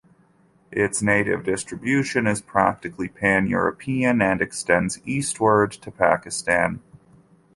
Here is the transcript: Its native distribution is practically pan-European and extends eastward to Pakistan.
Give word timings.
Its 0.71 1.03
native 1.03 1.43
distribution 1.43 2.25
is 2.25 2.41
practically 2.41 3.07
pan-European 3.07 4.19
and 4.19 4.41
extends 4.41 4.99
eastward 5.05 5.73
to 5.73 5.91
Pakistan. 5.91 6.81